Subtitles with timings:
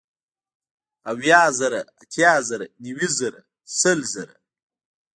[1.11, 3.41] اويه زره، اتيا زره نوي زره
[3.79, 4.35] سل زره